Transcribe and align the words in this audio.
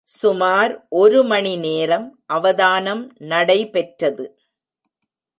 சுமார் 0.09 0.73
ஒருமணி 0.95 1.53
நேரம் 1.59 2.07
அவதானம் 2.27 3.03
நடைபெற்றது. 3.17 4.25